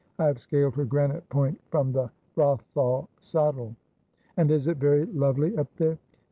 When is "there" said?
5.75-5.99